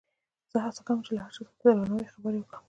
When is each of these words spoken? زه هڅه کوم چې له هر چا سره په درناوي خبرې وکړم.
زه 0.51 0.57
هڅه 0.65 0.81
کوم 0.87 0.99
چې 1.05 1.11
له 1.15 1.21
هر 1.23 1.31
چا 1.35 1.41
سره 1.45 1.49
په 1.59 1.65
درناوي 1.77 2.07
خبرې 2.13 2.39
وکړم. 2.41 2.59